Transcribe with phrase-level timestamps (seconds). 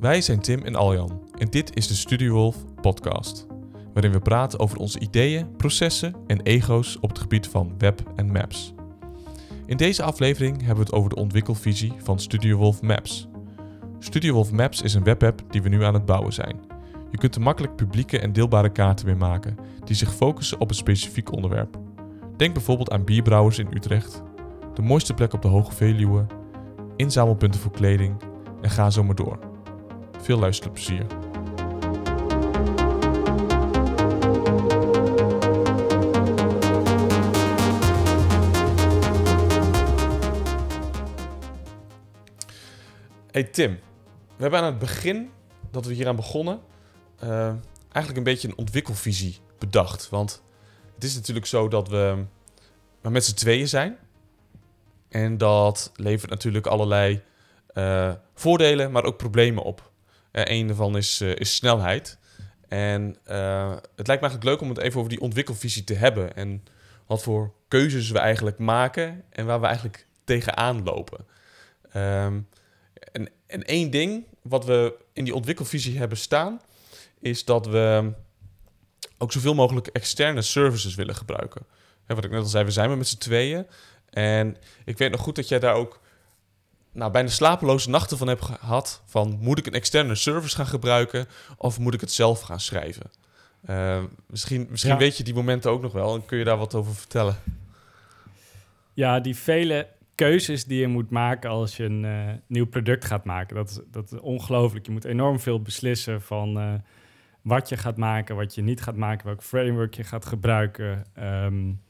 [0.00, 3.46] Wij zijn Tim en Aljan en dit is de Studio Wolf podcast,
[3.92, 8.32] waarin we praten over onze ideeën, processen en ego's op het gebied van web en
[8.32, 8.74] maps.
[9.66, 13.28] In deze aflevering hebben we het over de ontwikkelvisie van Studio Wolf Maps.
[13.98, 16.60] Studio Wolf Maps is een webapp die we nu aan het bouwen zijn.
[17.10, 20.76] Je kunt er makkelijk publieke en deelbare kaarten mee maken die zich focussen op een
[20.76, 21.78] specifiek onderwerp.
[22.36, 24.22] Denk bijvoorbeeld aan bierbrouwers in Utrecht,
[24.74, 26.26] de mooiste plek op de Hoge Veluwe,
[26.96, 28.22] inzamelpunten voor kleding
[28.60, 29.49] en ga zo maar door.
[30.22, 31.06] Veel luisterplezier.
[43.30, 43.78] Hey Tim,
[44.36, 45.30] we hebben aan het begin
[45.70, 46.60] dat we hier aan begonnen,
[47.18, 50.08] eh, eigenlijk een beetje een ontwikkelvisie bedacht.
[50.08, 50.42] Want
[50.94, 52.24] het is natuurlijk zo dat we
[53.02, 53.98] maar met z'n tweeën zijn.
[55.08, 57.22] En dat levert natuurlijk allerlei
[57.66, 59.89] eh, voordelen, maar ook problemen op.
[60.32, 62.18] Uh, een daarvan is, eh, is snelheid.
[62.68, 63.16] En
[63.96, 66.36] het lijkt me eigenlijk leuk om het even over die ontwikkelvisie te hebben.
[66.36, 66.64] En
[67.06, 71.26] wat voor keuzes we eigenlijk maken en waar we eigenlijk tegenaan lopen.
[71.96, 72.48] Um,
[73.12, 76.60] en, en één ding wat we in die ontwikkelvisie hebben staan,
[77.20, 78.12] is dat we
[79.18, 81.66] ook zoveel mogelijk externe services willen gebruiken.
[82.06, 83.66] Wat ik net al zei, we zijn met z'n tweeën.
[84.10, 86.00] En ik weet nog goed dat jij daar ook
[86.92, 89.02] nou, bijna slapeloze nachten van hebt gehad.
[89.06, 93.10] Van moet ik een externe service gaan gebruiken of moet ik het zelf gaan schrijven?
[93.68, 96.74] Uh, misschien misschien weet je die momenten ook nog wel en kun je daar wat
[96.74, 97.36] over vertellen?
[98.94, 103.24] Ja, die vele keuzes die je moet maken als je een uh, nieuw product gaat
[103.24, 103.56] maken.
[103.56, 104.86] Dat is, dat is ongelooflijk.
[104.86, 106.74] Je moet enorm veel beslissen van uh,
[107.42, 111.06] wat je gaat maken, wat je niet gaat maken, welk framework je gaat gebruiken.
[111.18, 111.80] Um,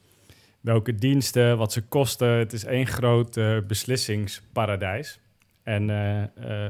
[0.61, 2.27] welke diensten, wat ze kosten.
[2.27, 5.19] Het is één groot uh, beslissingsparadijs.
[5.63, 6.69] En uh, uh,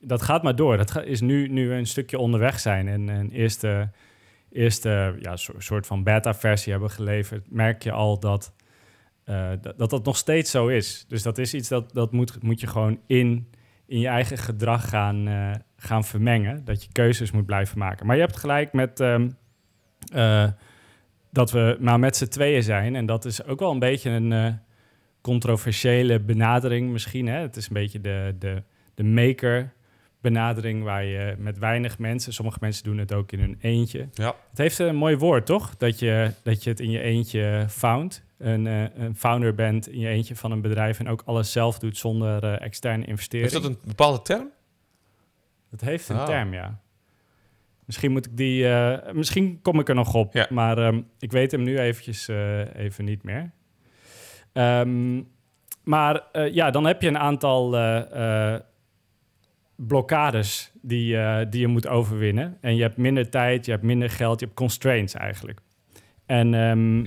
[0.00, 0.76] dat gaat maar door.
[0.76, 3.90] Dat is nu, nu een stukje onderweg zijn en een eerste,
[4.50, 7.50] eerste ja, soort van beta-versie hebben geleverd.
[7.50, 8.54] Merk je al dat,
[9.60, 11.04] dat, dat dat nog steeds zo is.
[11.08, 13.50] Dus dat is iets dat, dat moet, moet je gewoon in,
[13.86, 15.28] in je eigen gedrag gaan,
[15.76, 16.64] gaan vermengen.
[16.64, 18.06] Dat je keuzes moet blijven maken.
[18.06, 19.00] Maar je hebt gelijk met.
[19.00, 19.36] Um,
[21.30, 22.96] dat we maar met z'n tweeën zijn.
[22.96, 24.48] En dat is ook wel een beetje een uh,
[25.20, 27.26] controversiële benadering misschien.
[27.26, 27.40] Hè?
[27.40, 28.62] Het is een beetje de, de,
[28.94, 29.72] de maker
[30.20, 32.32] benadering waar je met weinig mensen...
[32.32, 34.08] Sommige mensen doen het ook in hun eentje.
[34.12, 34.34] Ja.
[34.50, 35.76] Het heeft een mooi woord, toch?
[35.76, 38.24] Dat je, dat je het in je eentje found.
[38.38, 40.98] Een, uh, een founder bent in je eentje van een bedrijf...
[40.98, 43.46] en ook alles zelf doet zonder uh, externe investering.
[43.46, 44.50] Is dat een bepaalde term?
[45.70, 46.24] Dat heeft een oh.
[46.24, 46.80] term, ja.
[47.88, 48.64] Misschien moet ik die.
[48.64, 50.32] Uh, misschien kom ik er nog op.
[50.32, 50.46] Ja.
[50.50, 53.50] Maar um, ik weet hem nu eventjes uh, even niet meer.
[54.52, 55.28] Um,
[55.84, 57.76] maar uh, ja, dan heb je een aantal
[59.76, 61.16] blokkades die,
[61.48, 62.58] die je moet overwinnen.
[62.60, 65.60] En je hebt minder tijd, je hebt minder geld, je hebt constraints eigenlijk.
[66.26, 67.06] En um,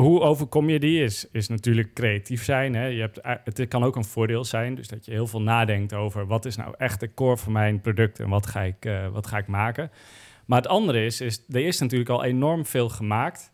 [0.00, 1.02] hoe overkom je die?
[1.02, 2.74] Is, is natuurlijk creatief zijn.
[2.74, 2.86] Hè?
[2.86, 6.26] Je hebt, het kan ook een voordeel zijn, dus dat je heel veel nadenkt over
[6.26, 9.26] wat is nou echt de core van mijn product en wat ga ik, uh, wat
[9.26, 9.90] ga ik maken.
[10.46, 13.52] Maar het andere is, is, er is natuurlijk al enorm veel gemaakt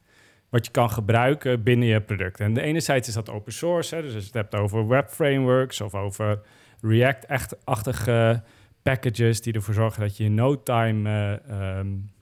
[0.48, 2.40] wat je kan gebruiken binnen je product.
[2.40, 4.02] En de enerzijds is dat open source, hè?
[4.02, 6.40] dus als je het hebt over web frameworks of over
[6.80, 8.42] React-achtige
[8.82, 11.10] packages die ervoor zorgen dat je in no time
[11.50, 12.15] um, uh,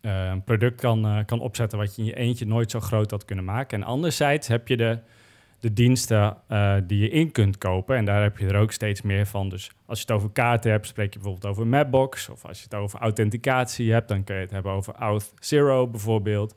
[0.00, 3.24] een product kan, uh, kan opzetten wat je in je eentje nooit zo groot had
[3.24, 3.80] kunnen maken.
[3.80, 4.98] En anderzijds heb je de,
[5.60, 7.96] de diensten uh, die je in kunt kopen.
[7.96, 9.48] En daar heb je er ook steeds meer van.
[9.48, 12.28] Dus als je het over kaarten hebt, spreek je bijvoorbeeld over Mapbox.
[12.28, 15.86] Of als je het over authenticatie hebt, dan kun je het hebben over Auth Zero
[15.86, 16.54] bijvoorbeeld.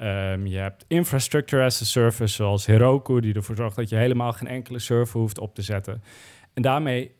[0.00, 4.32] Um, je hebt infrastructure as a service, zoals Heroku, die ervoor zorgt dat je helemaal
[4.32, 6.02] geen enkele server hoeft op te zetten.
[6.54, 7.10] En daarmee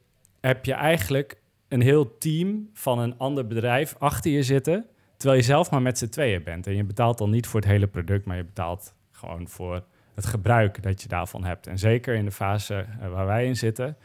[0.40, 4.86] heb je eigenlijk een heel team van een ander bedrijf achter je zitten
[5.16, 6.66] Terwijl je zelf maar met z'n tweeën bent.
[6.66, 10.26] En je betaalt dan niet voor het hele product, maar je betaalt gewoon voor het
[10.26, 11.66] gebruik dat je daarvan hebt.
[11.66, 13.96] En zeker in de fase uh, waar wij in zitten,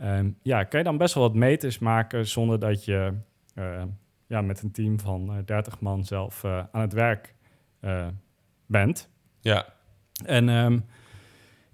[0.00, 3.12] um, ja, kan je dan best wel wat meters maken zonder dat je
[3.54, 3.82] uh,
[4.26, 7.34] ja, met een team van uh, 30 man zelf aan het werk
[8.66, 9.10] bent.
[9.40, 9.66] Ja.
[10.24, 10.84] En um,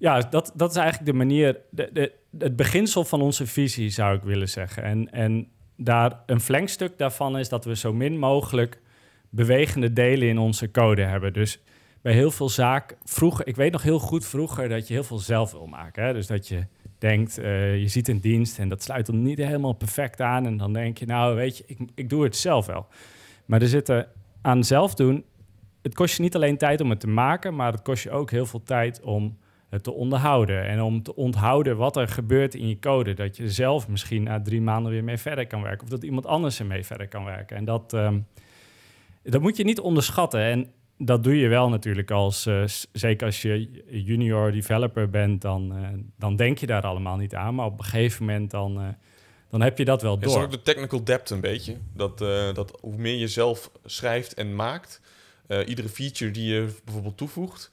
[0.00, 4.16] ja, dat, dat is eigenlijk de manier, de, de, het beginsel van onze visie zou
[4.16, 4.82] ik willen zeggen.
[4.82, 5.48] En, en
[5.82, 8.80] daar een flankstuk daarvan is dat we zo min mogelijk
[9.30, 11.32] bewegende delen in onze code hebben.
[11.32, 11.60] Dus
[12.02, 15.18] bij heel veel zaken, vroeger, ik weet nog heel goed vroeger dat je heel veel
[15.18, 16.04] zelf wil maken.
[16.04, 16.12] Hè?
[16.12, 16.66] Dus dat je
[16.98, 20.46] denkt, uh, je ziet een dienst en dat sluit dan niet helemaal perfect aan.
[20.46, 22.86] En dan denk je, nou weet je, ik, ik doe het zelf wel.
[23.44, 24.08] Maar er zitten
[24.42, 25.24] aan zelf doen,
[25.82, 28.30] het kost je niet alleen tijd om het te maken, maar het kost je ook
[28.30, 29.38] heel veel tijd om
[29.70, 30.64] het te onderhouden.
[30.64, 33.14] En om te onthouden wat er gebeurt in je code.
[33.14, 35.82] Dat je zelf misschien na drie maanden weer mee verder kan werken.
[35.82, 37.56] Of dat iemand anders ermee verder kan werken.
[37.56, 38.18] En dat, ehm,
[39.22, 40.40] dat moet je niet onderschatten.
[40.40, 40.70] En
[41.02, 45.88] dat doe je wel natuurlijk als, uh, zeker als je junior developer bent, dan, uh,
[46.18, 47.54] dan denk je daar allemaal niet aan.
[47.54, 48.88] Maar op een gegeven moment dan, uh,
[49.50, 50.38] dan heb je dat wel door.
[50.38, 51.76] Is ook de technical depth een beetje?
[51.94, 52.18] Dat,
[52.54, 55.00] dat hoe meer je zelf schrijft en maakt,
[55.66, 57.70] iedere feature die je bijvoorbeeld toevoegt,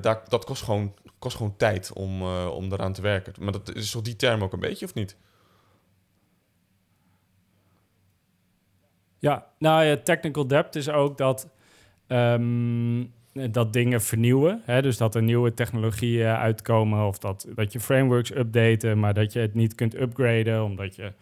[0.00, 3.32] daar, dat kost gewoon, kost gewoon tijd om, om eraan te werken.
[3.40, 5.16] Maar dat is toch die term ook een beetje, of niet?
[9.18, 11.48] Ja, nou ja, technical depth is ook dat
[12.08, 13.04] Ehm,
[13.50, 14.62] dat dingen vernieuwen.
[14.64, 14.82] Hè?
[14.82, 19.38] Dus dat er nieuwe technologieën uitkomen of dat, dat je frameworks updaten, maar dat je
[19.38, 21.12] het niet kunt upgraden omdat je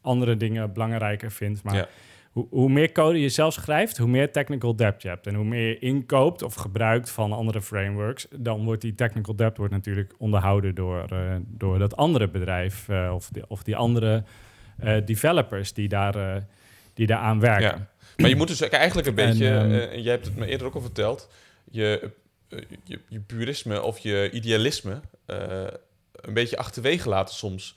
[0.00, 1.62] andere dingen belangrijker vindt.
[1.62, 1.88] Maar
[2.36, 5.26] hoe, hoe, meer code je zelf schrijft, hoe meer technical depth je hebt.
[5.26, 9.56] En hoe meer je inkoopt of gebruikt van andere frameworks, dan wordt die technical depth
[9.56, 14.24] wordt natuurlijk onderhouden door, uh, door dat andere bedrijf uh, of, die, of die andere
[14.84, 16.44] uh, developers die daar,
[16.94, 17.78] die daar aan werken.
[17.78, 17.88] Ja.
[18.16, 20.66] Maar je moet dus eigenlijk een beetje, en, uh, en jij hebt het me eerder
[20.66, 21.28] ook al verteld,
[21.70, 22.10] je,
[22.84, 25.00] je, je, purisme of je idealisme
[26.12, 27.76] een beetje achterwege laten soms.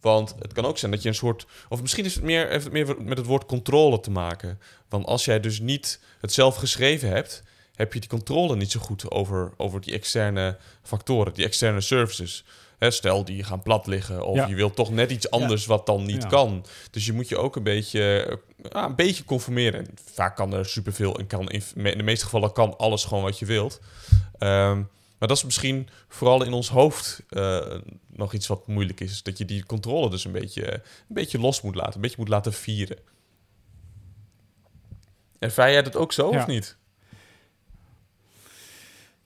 [0.00, 1.46] Want het kan ook zijn dat je een soort.
[1.68, 4.60] Of misschien is het meer, heeft het meer met het woord controle te maken.
[4.88, 7.42] Want als jij dus niet het zelf geschreven hebt,
[7.74, 12.44] heb je die controle niet zo goed over, over die externe factoren, die externe services.
[12.78, 16.04] Hè, stel, die gaan plat liggen of je wilt toch net iets anders wat dan
[16.04, 16.66] niet kan.
[16.90, 18.26] Dus je moet je ook een beetje,
[18.72, 19.86] uh, een beetje conformeren.
[20.12, 23.38] Vaak kan er superveel en kan in, in de meeste gevallen kan alles gewoon wat
[23.38, 23.80] je wilt.
[24.38, 27.74] Um, maar dat is misschien vooral in ons hoofd uh,
[28.06, 29.22] nog iets wat moeilijk is.
[29.22, 32.28] Dat je die controle dus een beetje, een beetje los moet laten, een beetje moet
[32.28, 32.98] laten vieren.
[35.38, 36.76] Ervaar jij dat ook zo of niet?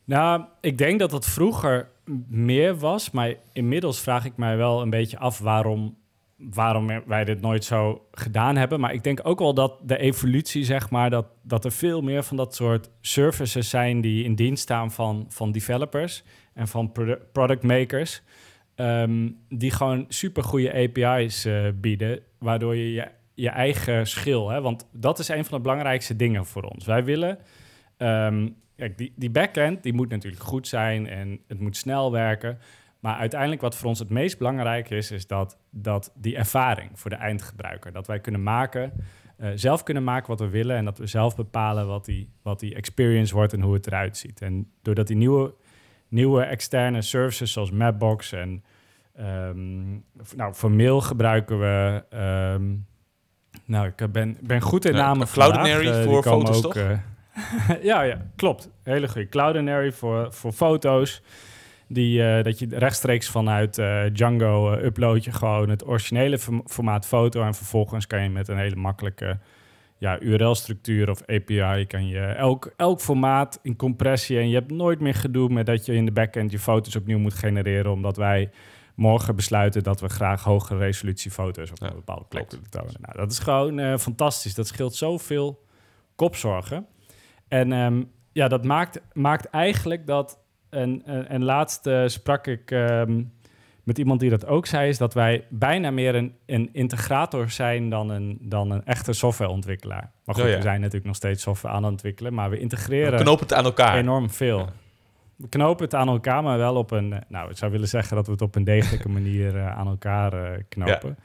[0.04, 1.88] Nou, ik denk dat dat vroeger
[2.28, 3.10] meer was.
[3.10, 5.98] Maar inmiddels vraag ik mij wel een beetje af waarom,
[6.50, 8.80] waarom wij dit nooit zo gedaan hebben.
[8.80, 12.22] Maar ik denk ook wel dat de evolutie, zeg maar, dat, dat er veel meer
[12.22, 16.22] van dat soort services zijn die in dienst staan van, van developers
[16.54, 16.92] en van
[17.32, 18.22] product makers.
[18.74, 24.60] Ehm, die gewoon super goede API's uh, bieden, waardoor je, je je eigen schil, hè,
[24.60, 26.84] want dat is een van de belangrijkste dingen voor ons.
[26.86, 27.38] Wij willen
[27.98, 32.58] um, Kijk, die, die backend die moet natuurlijk goed zijn en het moet snel werken.
[33.00, 37.10] Maar uiteindelijk wat voor ons het meest belangrijk is, is dat, dat die ervaring voor
[37.10, 37.92] de eindgebruiker.
[37.92, 38.92] Dat wij kunnen maken,
[39.38, 42.60] uh, zelf kunnen maken wat we willen en dat we zelf bepalen wat die, wat
[42.60, 44.40] die experience wordt en hoe het eruit ziet.
[44.40, 45.54] En doordat die nieuwe,
[46.08, 48.64] nieuwe externe services zoals Mapbox en
[49.20, 50.04] um,
[50.36, 52.04] nou, voor mail gebruiken we.
[52.54, 52.86] Um,
[53.64, 55.26] nou, ik ben, ben goed in namen.
[55.26, 56.76] Uh, Cloudinary uh, voor foto's ook, toch?
[56.76, 58.70] Uh, ja, ja, klopt.
[58.82, 59.28] Hele goede.
[59.28, 61.22] Cloudinary voor, voor foto's.
[61.92, 67.06] Die, uh, dat je rechtstreeks vanuit uh, Django uh, upload je gewoon het originele formaat
[67.06, 67.42] foto.
[67.42, 69.38] En vervolgens kan je met een hele makkelijke
[69.98, 71.86] ja, URL-structuur of API...
[71.86, 74.38] kan je elk, elk formaat in compressie...
[74.38, 77.18] en je hebt nooit meer gedoe met dat je in de backend je foto's opnieuw
[77.18, 77.92] moet genereren...
[77.92, 78.50] omdat wij
[78.94, 83.00] morgen besluiten dat we graag hogere resolutie foto's op een bepaalde plek willen tonen.
[83.00, 84.54] Nou, dat is gewoon fantastisch.
[84.54, 85.64] Dat scheelt zoveel
[86.14, 86.86] kopzorgen.
[87.48, 90.39] En um, ja, dat maakt, maakt eigenlijk dat.
[90.70, 93.32] En, en, en laatst uh, sprak ik um,
[93.82, 97.90] met iemand die dat ook zei, is dat wij bijna meer een, een integrator zijn
[97.90, 100.10] dan een, dan een echte softwareontwikkelaar.
[100.24, 100.56] Maar goed, oh ja.
[100.56, 103.18] we zijn natuurlijk nog steeds software aan het ontwikkelen, maar we integreren.
[103.18, 103.96] We knopen het aan elkaar.
[103.96, 104.58] Enorm veel.
[104.58, 104.72] Ja.
[105.36, 107.14] We knopen het aan elkaar, maar wel op een.
[107.28, 110.34] Nou, ik zou willen zeggen dat we het op een degelijke manier uh, aan elkaar
[110.34, 111.16] uh, knopen.
[111.18, 111.24] Ja.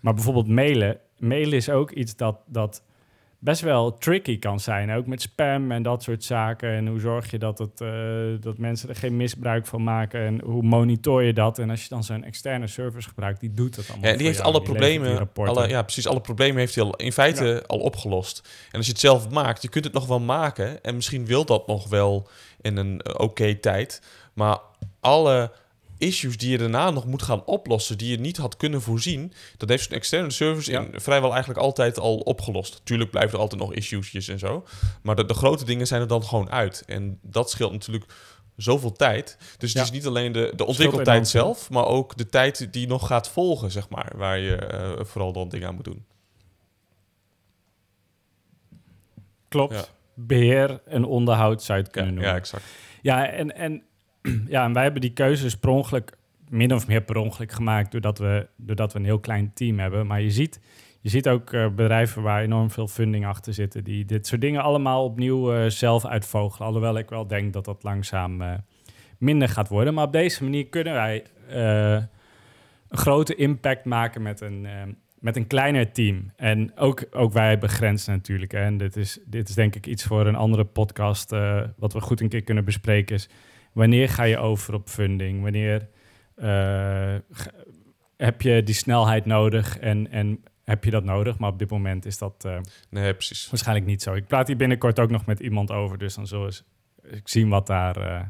[0.00, 0.98] Maar bijvoorbeeld mailen.
[1.18, 2.38] Mailen is ook iets dat.
[2.46, 2.82] dat
[3.40, 4.90] best wel tricky kan zijn.
[4.90, 6.70] Ook met spam en dat soort zaken.
[6.70, 7.90] En hoe zorg je dat, het, uh,
[8.40, 10.20] dat mensen er geen misbruik van maken?
[10.20, 11.58] En hoe monitor je dat?
[11.58, 14.10] En als je dan zo'n externe service gebruikt, die doet dat allemaal.
[14.10, 15.28] Ja, die heeft jou, alle problemen.
[15.34, 16.06] Alle, ja, precies.
[16.06, 17.62] Alle problemen heeft hij al in feite ja.
[17.66, 18.48] al opgelost.
[18.70, 20.82] En als je het zelf maakt, je kunt het nog wel maken.
[20.82, 22.28] En misschien wil dat nog wel
[22.60, 24.02] in een uh, oké okay tijd.
[24.32, 24.58] Maar
[25.00, 25.52] alle
[26.00, 29.68] issues die je daarna nog moet gaan oplossen, die je niet had kunnen voorzien, dat
[29.68, 30.80] heeft een externe service ja.
[30.80, 32.80] in vrijwel eigenlijk altijd al opgelost.
[32.84, 34.66] Tuurlijk blijven er altijd nog issues en zo,
[35.02, 36.82] maar de, de, grote dingen zijn er dan gewoon uit.
[36.86, 38.04] En dat scheelt natuurlijk
[38.56, 39.36] zoveel tijd.
[39.58, 39.78] Dus ja.
[39.78, 43.28] het is niet alleen de, de ontwikkeltijd zelf, maar ook de tijd die nog gaat
[43.28, 46.04] volgen, zeg maar, waar je uh, vooral dan dingen aan moet doen.
[49.48, 49.74] Klopt.
[49.74, 49.84] Ja.
[50.14, 52.34] Beheer en onderhoud zou je het kunnen ja, noemen.
[52.34, 52.64] Ja, exact.
[53.02, 53.82] Ja, en, en
[54.48, 56.16] ja, en wij hebben die keuze per ongeluk,
[56.48, 60.06] min of meer per ongeluk gemaakt, doordat we, doordat we een heel klein team hebben.
[60.06, 60.60] Maar je ziet,
[61.00, 64.62] je ziet ook uh, bedrijven waar enorm veel funding achter zitten, die dit soort dingen
[64.62, 66.66] allemaal opnieuw uh, zelf uitvogelen.
[66.66, 68.52] Alhoewel ik wel denk dat dat langzaam uh,
[69.20, 69.94] minder gaat worden.
[69.94, 72.02] Maar op deze manier kunnen wij eh,
[72.88, 74.72] een grote impact maken met een, eh,
[75.18, 76.32] met een kleiner team.
[76.36, 78.52] En ook, ook wij begrenzen natuurlijk.
[78.52, 78.60] Hè.
[78.60, 82.00] En dit is, dit is denk ik iets voor een andere podcast, eh, wat we
[82.00, 83.28] goed een keer kunnen bespreken, is
[83.72, 85.42] wanneer ga je over op funding?
[85.42, 85.88] Wanneer
[86.34, 87.14] eh,
[88.16, 91.38] heb je die snelheid nodig en, en heb je dat nodig?
[91.38, 92.58] Maar op dit moment is dat eh,
[92.90, 93.50] Nee, precies.
[93.50, 94.14] waarschijnlijk niet zo.
[94.14, 96.48] Ik praat hier binnenkort ook nog met iemand over, dus dan zullen
[97.02, 98.20] we zien wat daar, eh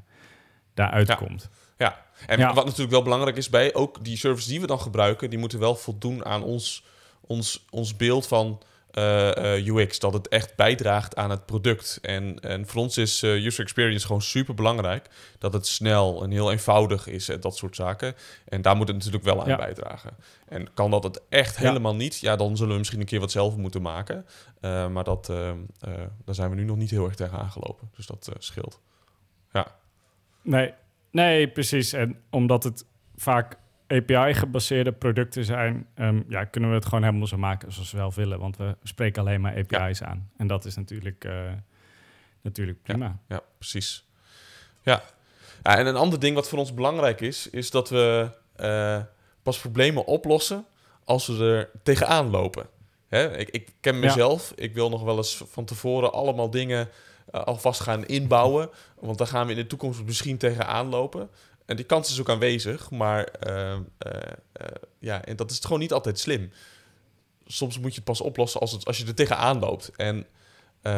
[0.75, 1.49] daar uitkomt.
[1.79, 2.55] Ja, en Ja.
[2.55, 5.59] wat natuurlijk wel belangrijk is bij ook die services die we dan gebruiken, die moeten
[5.59, 6.85] wel voldoen aan ons,
[7.21, 9.99] ons, ons beeld van eh, eh, UX.
[9.99, 11.99] Dat het echt bijdraagt aan het product.
[12.03, 15.09] En, en voor ons is eh, user experience gewoon super belangrijk.
[15.39, 18.15] Dat het snel en heel eenvoudig is en dat soort zaken.
[18.49, 19.57] En daar moet het natuurlijk wel aan Ja.
[19.57, 20.17] bijdragen.
[20.49, 21.63] En kan dat het echt Ja.
[21.67, 24.27] helemaal niet, ja, dan zullen we misschien een keer wat zelf moeten maken.
[24.93, 25.27] Maar dat,
[26.25, 27.91] daar zijn we nu nog niet heel erg tegen aangelopen.
[27.97, 28.81] Dus dat scheelt.
[30.43, 30.73] Nee,
[31.11, 31.93] nee, precies.
[31.93, 32.85] En omdat het
[33.17, 33.57] vaak
[33.93, 38.15] API-gebaseerde producten zijn, ehm, ja, kunnen we het gewoon helemaal zo maken zoals we zelf
[38.15, 38.39] willen.
[38.39, 40.31] Want we spreken alleen maar API's aan.
[40.37, 41.53] En dat is natuurlijk, eh,
[42.41, 43.19] natuurlijk prima.
[43.29, 44.05] Ja, precies.
[44.83, 45.03] Ja.
[45.63, 45.77] ja.
[45.79, 49.01] En een ander ding wat voor ons belangrijk is, is dat we eh,
[49.43, 50.65] pas problemen oplossen
[51.05, 52.67] als we er tegenaan lopen.
[53.09, 53.37] Hè?
[53.39, 54.53] Ik, ik ken mezelf.
[54.57, 56.89] Ik wil nog wel eens van tevoren allemaal dingen
[57.31, 58.71] eh, alvast gaan inbouwen.
[58.99, 61.31] Want daar gaan we in de toekomst misschien tegenaan lopen.
[61.71, 62.91] En die kans is ook aanwezig.
[62.91, 63.81] Maar eh, eh,
[64.53, 64.67] eh,
[64.99, 66.53] ja, en dat is gewoon niet altijd slim.
[67.47, 69.91] Soms moet je het pas oplossen als, het, als je er tegenaan loopt.
[69.97, 70.27] En
[70.83, 70.93] eh,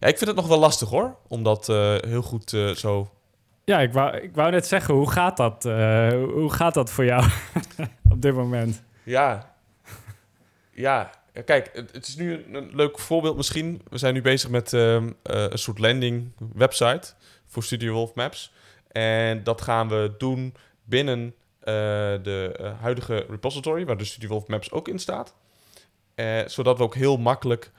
[0.00, 1.16] ja, ik vind het nog wel lastig hoor.
[1.28, 1.66] Om dat
[2.06, 3.10] heel goed zo.
[3.64, 5.62] Ja, ik wou, ik wou net zeggen, hoe gaat dat,
[6.32, 7.24] hoe gaat dat voor jou
[8.14, 8.82] op dit moment?
[9.02, 9.54] Ja.
[10.70, 11.10] Ja.
[11.44, 13.82] Kijk, het, het is nu een, een leuk voorbeeld misschien.
[13.88, 17.12] We zijn nu bezig met ehm, eh, een soort landing website
[17.46, 18.52] voor Studio Wolf Maps.
[18.96, 21.74] En dat gaan we doen binnen eh,
[22.22, 25.34] de eh, huidige repository, waar de Studio Wolf Maps ook in staat.
[26.14, 27.70] Eh, zodat we ook heel makkelijk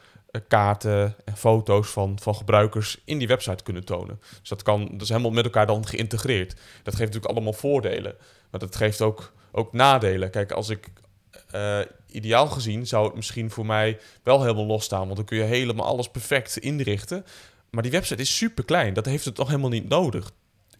[0.47, 4.19] kaarten en foto's van, van gebruikers in die website kunnen tonen.
[4.39, 6.51] Dus dat kan dus helemaal met elkaar dan geïntegreerd.
[6.83, 8.15] Dat geeft natuurlijk allemaal voordelen.
[8.51, 10.29] Maar dat geeft ook, ook nadelen.
[10.29, 10.89] Kijk, als ik
[12.05, 15.03] ideaal gezien zou het misschien voor mij wel helemaal losstaan.
[15.03, 17.25] Want dan kun je helemaal alles perfect inrichten.
[17.69, 18.93] Maar die website is super klein.
[18.93, 20.31] Dat heeft het nog helemaal niet nodig.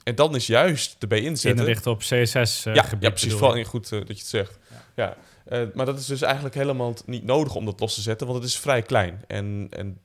[0.08, 1.66] En dan is juist erbij inzetten.
[1.66, 3.34] Inrichten op CSS eh ja, ja, precies.
[3.34, 4.60] Vooral in goed eh, dat je het zegt.
[4.96, 5.18] Ja.
[5.46, 8.40] Eh, maar dat is dus eigenlijk helemaal niet nodig om dat los te zetten, want
[8.40, 9.24] het is vrij klein.
[9.28, 10.00] En, en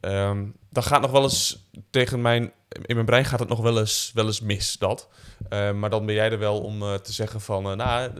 [0.00, 2.52] ehm, dan gaat nog wel eens tegen mijn...
[2.82, 5.08] In mijn brein gaat het nog wel eens, wel eens mis, dat.
[5.48, 7.76] Eh, maar dan ben jij er wel om te zeggen van...
[7.76, 8.10] nou,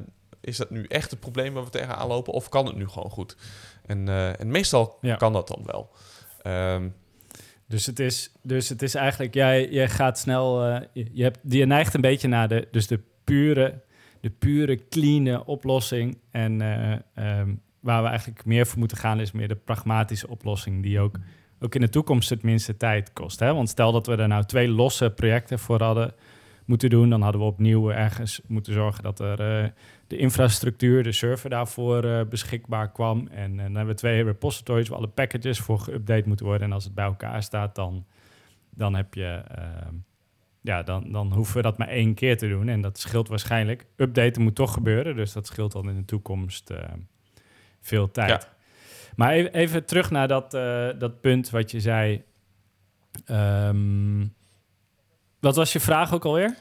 [0.41, 2.33] is dat nu echt het probleem waar we tegenaan lopen?
[2.33, 3.37] Of kan het nu gewoon goed?
[3.87, 5.17] En, en meestal Ja.
[5.17, 5.91] kan dat dan wel.
[6.43, 6.89] Ehm,
[7.69, 10.81] Dus het is, dus het is eigenlijk, jij, jij gaat snel, eh,
[11.13, 13.83] je, hebt, je neigt een beetje naar de, dus de pure,
[14.21, 16.19] de pure, clean oplossing.
[16.31, 20.83] En eh, ehm, waar we eigenlijk meer voor moeten gaan, is meer de pragmatische oplossing,
[20.83, 21.19] die ook,
[21.61, 23.41] ook in de toekomst het minste tijd kost.
[23.41, 23.55] Hè?
[23.55, 26.15] Want stel dat we er nou twee losse projecten voor hadden
[26.69, 29.71] moeten doen, dan hadden we opnieuw ergens moeten zorgen dat er eh,
[30.07, 33.27] de infrastructuur, de server daarvoor eh, beschikbaar kwam.
[33.27, 36.67] En, eh, dan hebben we twee repositories waar alle packages voor geüpdate moeten worden.
[36.67, 38.07] En als het bij elkaar staat, dan,
[38.71, 39.43] dan heb je.
[39.49, 39.95] ehm,
[40.61, 42.69] ja, dan, dan hoeven we dat maar één keer te doen.
[42.69, 43.87] En dat scheelt waarschijnlijk.
[43.97, 45.17] Updaten moet toch gebeuren.
[45.17, 46.73] Dus dat scheelt dan in de toekomst
[47.81, 48.51] veel tijd.
[49.17, 50.51] Maar even, even terug naar dat,
[51.01, 52.23] dat punt wat je zei.
[53.25, 54.21] Ehm,
[55.41, 56.57] wat was je vraag ook alweer?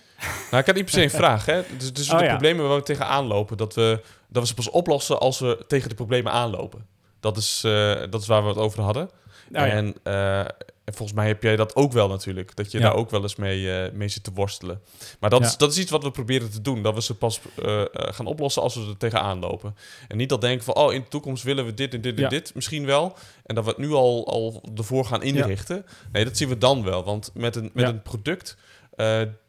[0.51, 1.45] Nou, ik had niet per se een vraag.
[1.45, 1.61] Hè?
[1.77, 2.29] Dus, dus Oh, de ja.
[2.29, 5.89] problemen waar we tegenaan lopen, dat we, dat we ze pas oplossen als we tegen
[5.89, 6.85] de problemen aanlopen.
[7.19, 9.09] Dat is, eh, dat is waar we het over hadden.
[9.51, 9.67] Ja.
[9.67, 10.45] en, eh,
[10.87, 12.55] en volgens mij heb jij dat ook wel natuurlijk.
[12.55, 12.83] Dat je Ja.
[12.83, 14.81] daar ook wel eens mee, eh, mee zit te worstelen.
[15.19, 15.45] Maar dat, Ja.
[15.45, 16.81] is, dat is iets wat we proberen te doen.
[16.83, 19.75] Dat we ze pas eh, eh, gaan oplossen als we er tegenaan lopen.
[20.07, 22.21] En niet dat denken van, oh, in de toekomst willen we dit en dit en
[22.21, 22.29] Ja.
[22.29, 23.15] dit misschien wel.
[23.45, 25.85] En dat we het nu al, al ervoor gaan inrichten.
[26.11, 27.03] Nee, dat zien we dan wel.
[27.03, 28.57] Want met een, met een product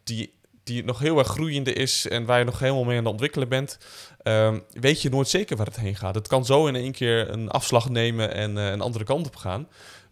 [0.04, 0.32] die,
[0.64, 2.08] die nog heel erg groeiende is...
[2.08, 3.78] en waar je nog helemaal mee aan het ontwikkelen bent...
[4.22, 6.14] ehm, weet je nooit zeker waar het heen gaat.
[6.14, 9.68] Het kan zo in één keer een afslag nemen en een andere kant op gaan.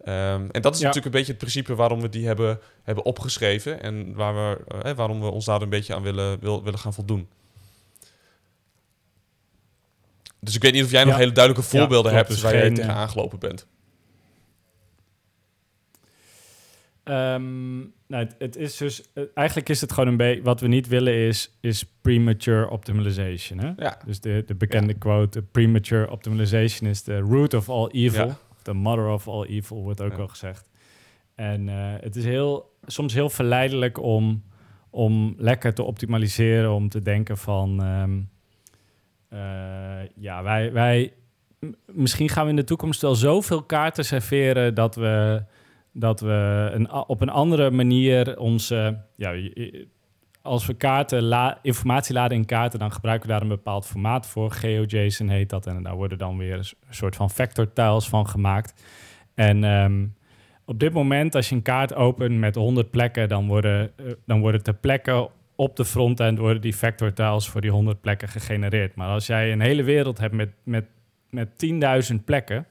[0.07, 0.87] Ehm, en dat is Ja.
[0.87, 3.83] natuurlijk een beetje het principe waarom we die hebben, hebben opgeschreven...
[3.83, 6.95] en waar we, eh, waarom we ons daar een beetje aan willen, wil, willen gaan
[6.95, 7.29] voldoen.
[10.41, 12.29] Dus ik weet niet of jij nog hele duidelijke voorbeelden hebt...
[12.29, 13.67] Dus waar geen, tegen aangelopen bent.
[17.03, 20.67] Ehm, nou, het, het is dus, eh, eigenlijk is het gewoon een beetje, wat we
[20.67, 23.59] niet willen is, is premature optimization.
[23.59, 23.73] Hè?
[23.77, 28.37] Ja, Dus de, de bekende quote, premature optimization is the root of all evil.
[28.67, 30.17] The mother of all evil wordt ook Ja.
[30.17, 30.69] wel gezegd.
[31.35, 34.43] En eh, het is heel, soms heel verleidelijk om,
[34.91, 38.21] om lekker te optimaliseren, om te denken van, ehm,
[39.29, 41.13] eh, ja, wij, wij,
[41.93, 45.43] misschien gaan we in de toekomst wel zoveel kaarten serveren dat we,
[45.93, 49.33] dat we een, op een andere manier onze, ja,
[50.47, 54.51] als we kaarten, informatie laden in kaarten, dan gebruiken we daar een bepaald formaat voor.
[54.51, 55.67] GeoJSON heet dat.
[55.67, 58.85] En daar worden dan weer een soort van vector tiles van gemaakt.
[59.35, 60.07] En ehm,
[60.65, 64.41] op dit moment, als je een kaart opent met 100 plekken, dan worden, eh, dan
[64.41, 68.95] worden ter plekke op de frontend worden die vector tiles voor die 100 plekken gegenereerd.
[68.95, 70.85] Maar als jij een hele wereld hebt met, met,
[71.31, 71.49] met
[72.11, 72.67] 10.000 plekken,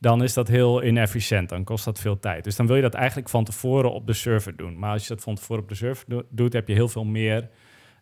[0.00, 1.48] dan is dat heel inefficiënt.
[1.48, 2.44] Dan kost dat veel tijd.
[2.44, 4.78] Dus dan wil je dat eigenlijk van tevoren op de server doen.
[4.78, 7.04] Maar als je dat van tevoren op de server do- doet, heb je heel veel
[7.04, 7.48] meer.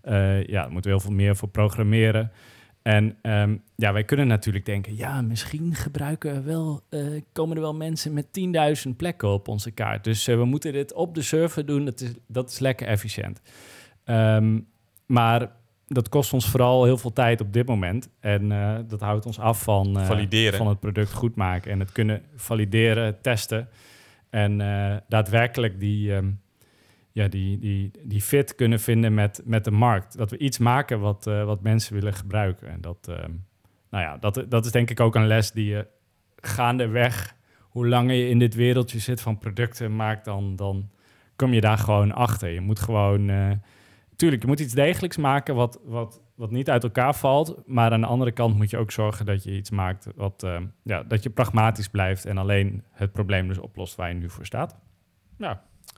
[0.02, 2.32] eh ja, moeten we heel veel meer voor programmeren.
[2.82, 7.00] En ehm, ja, wij kunnen natuurlijk denken, ja, misschien gebruiken we wel, eh,
[7.32, 10.04] komen er wel mensen met 10.000 plekken op onze kaart.
[10.04, 11.84] Dus eh, we moeten dit op de server doen.
[11.84, 13.40] Dat is, dat is lekker efficiënt.
[14.04, 14.58] Ehm,
[15.06, 15.50] maar
[15.88, 18.08] dat kost ons vooral heel veel tijd op dit moment.
[18.20, 21.70] En eh, dat houdt ons af van, eh, van het product goed maken.
[21.70, 23.68] En het kunnen valideren, testen.
[24.30, 26.30] En eh, daadwerkelijk die, ehm,
[27.12, 30.18] ja, die, die, die fit kunnen vinden met, met de markt.
[30.18, 32.68] Dat we iets maken wat, wat mensen willen gebruiken.
[32.68, 33.32] En dat, ehm,
[33.90, 35.86] nou ja, dat, dat is denk ik ook een les die je
[36.36, 37.34] gaandeweg...
[37.60, 40.24] hoe langer je in dit wereldje zit van producten maakt...
[40.24, 40.90] dan, dan
[41.36, 42.48] kom je daar gewoon achter.
[42.48, 43.30] Je moet gewoon...
[44.18, 47.62] tuurlijk, je moet iets degelijks maken wat, wat, wat niet uit elkaar valt.
[47.66, 50.60] Maar aan de andere kant moet je ook zorgen dat je iets maakt wat, eh,
[50.82, 54.46] ja, dat je pragmatisch blijft en alleen het probleem dus oplost waar je nu voor
[54.46, 54.76] staat.
[55.36, 55.56] Nou,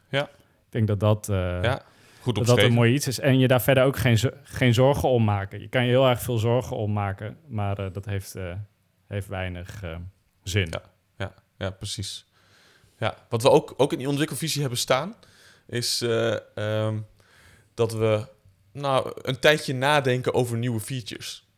[0.09, 0.23] Ja.
[0.27, 1.83] ik denk dat dat, eh, Ja,
[2.21, 3.19] goed dat, dat een mooi iets is.
[3.21, 5.61] En je daar verder ook geen, geen zorgen om maken.
[5.61, 8.37] Je kan je heel erg veel zorgen om maken, maar eh, dat heeft,
[9.07, 9.85] heeft weinig
[10.43, 10.69] zin.
[11.17, 11.33] Ja.
[11.59, 12.27] Ja, precies.
[12.99, 15.15] Ja, wat we ook, ook in die ontwikkelvisie hebben staan,
[15.67, 16.99] is eh, ehm,
[17.89, 18.27] we
[18.73, 21.49] nou, een tijdje nadenken over nieuwe features.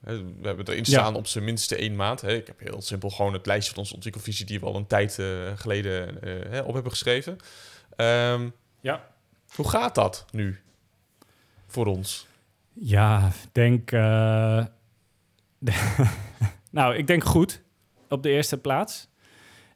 [0.00, 0.12] We
[0.42, 0.84] hebben erin Ja.
[0.84, 2.22] staan op zijn minste één maand.
[2.22, 5.18] Ik heb heel simpel gewoon het lijstje van onze ontwikkelvisie die we al een tijd
[5.18, 5.26] eh,
[5.56, 7.36] geleden eh, op hebben geschreven.
[7.96, 8.48] Ehm,
[8.80, 9.08] Ja.
[9.54, 10.60] hoe gaat dat nu
[11.66, 12.26] voor ons?
[12.72, 13.92] Ja, denk.
[13.92, 14.64] eh,
[16.70, 17.62] nou, ik denk goed
[18.08, 19.08] op de eerste plaats.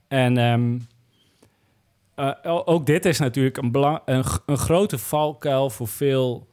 [0.08, 0.78] En ehm,
[2.20, 6.48] eh, ook dit is natuurlijk een, belang, een, een grote valkuil voor veel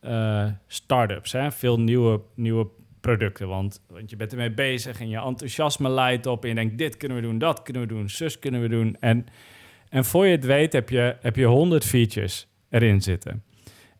[0.00, 1.32] eh start-ups.
[1.32, 1.52] Hè?
[1.52, 2.68] Veel nieuwe, nieuwe
[3.00, 3.48] producten.
[3.48, 6.42] Want, want je bent ermee bezig en je enthousiasme leidt op.
[6.42, 8.96] En je denkt: dit kunnen we doen, dat kunnen we doen, zus kunnen we doen.
[9.00, 9.26] En,
[9.88, 13.44] en voor je het weet, heb je, heb je 100 features erin zitten.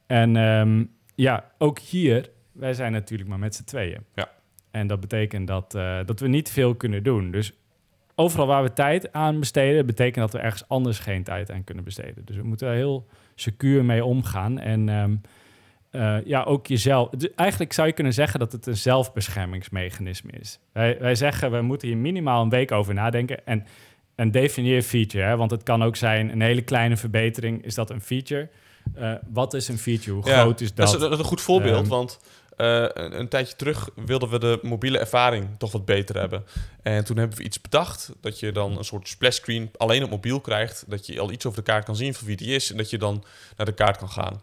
[0.06, 4.04] En ehm, ja, ook hier, wij zijn natuurlijk maar met z'n tweeën.
[4.14, 4.30] Ja.
[4.70, 7.30] En dat betekent dat, eh, dat we niet veel kunnen doen.
[7.30, 7.52] Dus
[8.20, 11.84] overal waar we tijd aan besteden, betekent dat we ergens anders geen tijd aan kunnen
[11.84, 12.24] besteden.
[12.24, 14.58] Dus we moeten daar heel secuur mee omgaan.
[14.58, 15.14] En ehm,
[15.90, 17.08] eh, ja, ook jezelf.
[17.08, 20.58] de- Eigenlijk zou je kunnen zeggen dat het een zelfbeschermingsmechanisme is.
[20.72, 23.46] Wij, wij zeggen, we moeten hier minimaal een week over nadenken.
[23.46, 23.66] En,
[24.14, 25.24] en definieer feature.
[25.24, 25.36] Hè?
[25.36, 27.64] Want het kan ook zijn een hele kleine verbetering.
[27.64, 28.48] Is dat een feature?
[28.94, 30.16] Eh, wat is een feature?
[30.16, 30.86] Hoe Ja, groot is dat?
[30.86, 32.20] Dat is, dat is een goed voorbeeld, Ehm, want
[32.60, 36.44] eh, een, een tijdje terug wilden we de mobiele ervaring toch wat beter hebben.
[36.82, 40.10] En toen hebben we iets bedacht, dat je dan een soort splash screen alleen op
[40.10, 42.70] mobiel krijgt, dat je al iets over de kaart kan zien van wie die is
[42.70, 43.24] en dat je dan
[43.56, 44.42] naar de kaart kan gaan.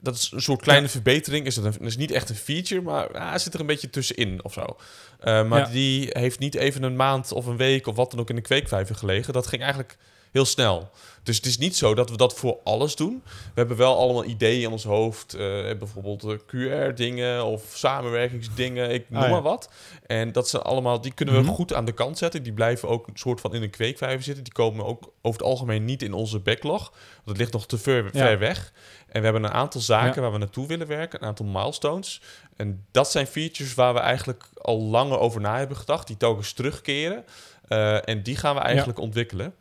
[0.00, 1.46] Dat is een soort kleine verbetering.
[1.46, 4.44] Is dat, een, is niet echt een feature, maar ah, zit er een beetje tussenin
[4.44, 4.76] of zo.
[5.20, 5.66] Eh, maar Ja.
[5.72, 8.42] die heeft niet even een maand of een week of wat dan ook in de
[8.42, 9.32] kweekvijver gelegen.
[9.32, 9.96] Dat ging eigenlijk
[10.32, 10.90] heel snel.
[11.22, 13.22] Dus het is niet zo dat we dat voor alles doen.
[13.24, 15.34] We hebben wel allemaal ideeën in ons hoofd.
[15.34, 15.40] eh,
[15.78, 19.32] bijvoorbeeld eh, QR-dingen of samenwerkingsdingen, ik noem Ah, ja.
[19.32, 19.70] maar wat.
[20.06, 21.50] En dat zijn allemaal, die kunnen we Mhm.
[21.50, 22.42] goed aan de kant zetten.
[22.42, 24.44] Die blijven ook een soort van in een kweekvijver zitten.
[24.44, 26.90] Die komen ook over het algemeen niet in onze backlog.
[27.14, 28.10] Want het ligt nog te ver, Ja.
[28.10, 28.72] ver weg.
[29.08, 30.20] En we hebben een aantal zaken Ja.
[30.20, 31.22] waar we naartoe willen werken.
[31.22, 32.20] Een aantal milestones.
[32.56, 36.06] En dat zijn features waar we eigenlijk al langer over na hebben gedacht.
[36.06, 37.24] Die telkens terugkeren.
[37.68, 39.54] Eh, en die gaan we eigenlijk ontwikkelen.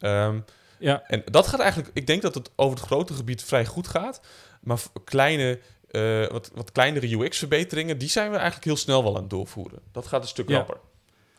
[0.00, 0.40] Ehm,
[0.78, 3.88] ja, en dat gaat eigenlijk, ik denk dat het over het grote gebied vrij goed
[3.88, 4.20] gaat.
[4.60, 5.58] Maar kleine,
[5.90, 9.78] eh, wat, wat kleinere UX-verbeteringen, die zijn we eigenlijk heel snel wel aan het doorvoeren.
[9.92, 10.56] Dat gaat een stuk Ja.
[10.56, 10.76] rapper.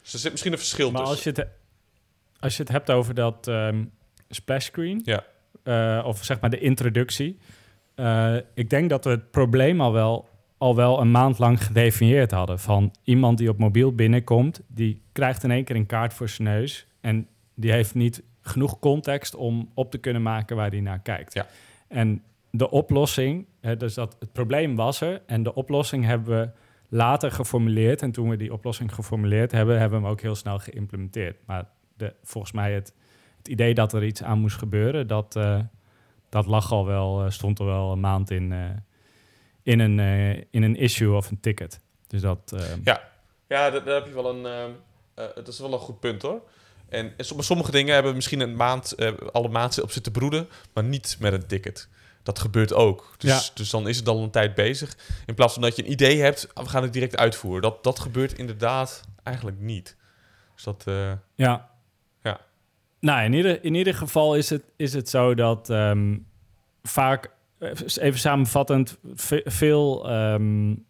[0.02, 1.16] Dus er zit misschien een verschil maar tussen.
[1.16, 1.50] als je, het,
[2.40, 3.84] als je het hebt over dat ehm,
[4.30, 5.24] splash screen, Ja.
[5.64, 7.38] eh, of zeg maar de introductie,
[7.96, 12.32] eh, ik denk dat we het probleem al wel, al wel een maand lang gedefinieerd
[12.32, 12.60] hadden.
[12.60, 16.48] Van iemand die op mobiel binnenkomt, die krijgt in één keer een kaart voor zijn
[16.48, 21.00] neus en die heeft niet genoeg context om op te kunnen maken waar hij naar
[21.00, 21.34] kijkt.
[21.34, 21.48] Ja.
[21.88, 26.50] En de oplossing, hè, dus dat het probleem was er en de oplossing hebben we
[26.90, 28.02] later geformuleerd.
[28.02, 31.38] En toen we die oplossing geformuleerd hebben, hebben we hem ook heel snel geïmplementeerd.
[31.46, 31.66] Maar
[31.98, 32.94] de, volgens mij het,
[33.38, 35.60] het idee dat er iets aan moest gebeuren, dat, eh,
[36.30, 38.54] dat lag al wel, stond er wel een maand in,
[39.64, 40.00] in, een,
[40.52, 41.82] in een issue of een ticket.
[42.08, 42.56] Dus dat...
[42.84, 43.02] ja,
[43.48, 44.74] ja daar, heb je wel een...
[45.16, 46.42] dat is wel een goed punt hoor.
[46.90, 48.96] En, sommige dingen hebben misschien een maand,
[49.32, 51.88] alle maanden op zitten broeden, maar niet met een ticket
[52.26, 53.16] dat gebeurt ook.
[53.18, 54.98] Dus, dus dan is het al een tijd bezig.
[55.26, 57.62] In plaats van dat je een idee hebt, we gaan het direct uitvoeren.
[57.62, 59.96] Dat, dat gebeurt inderdaad eigenlijk niet.
[60.54, 60.86] Dus dat...
[60.88, 61.70] Uh, ja.
[62.24, 62.40] Ja.
[63.00, 66.18] Nou, in ieder, in ieder geval is het, is het zo dat ehm,
[66.84, 68.98] vaak, eh, even samenvattend,
[69.46, 70.12] veel...
[70.12, 70.86] Um,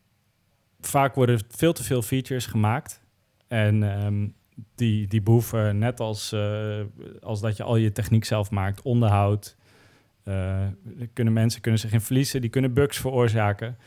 [0.80, 3.02] vaak worden veel te veel features gemaakt.
[3.48, 4.36] En um,
[4.76, 6.80] die, die behoeven, net als, uh,
[7.22, 9.56] als dat je al je techniek zelf maakt, onderhoud
[10.24, 10.68] uh,
[11.14, 13.78] kunnen mensen kunnen zich in verliezen, die kunnen bugs veroorzaken.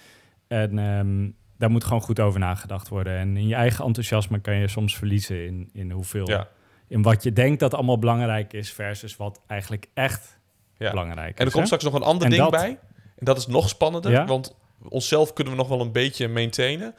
[0.46, 3.16] En um, daar moet gewoon goed over nagedacht worden.
[3.16, 6.46] En in je eigen enthousiasme kan je soms verliezen in, in hoeveel,
[6.88, 10.38] in wat je denkt dat allemaal belangrijk is, versus wat eigenlijk echt
[10.76, 10.90] ja.
[10.90, 11.38] belangrijk is.
[11.38, 12.78] En er komt straks nog een ander ding bij.
[13.16, 14.56] En dat is nog spannender, want
[14.88, 16.94] onszelf kunnen we nog wel een beetje maintainen.